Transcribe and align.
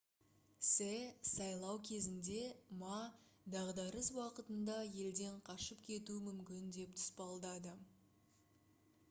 се 0.67 0.85
сайлау 1.31 1.75
кезінде 1.89 2.37
ма 2.79 2.95
дағдарыс 3.57 4.09
уақытында 4.23 4.79
елден 5.05 5.39
қашып 5.51 5.85
кетуі 5.91 6.25
мүмкін 6.31 6.75
деп 6.81 6.99
тұспалдады 7.03 7.77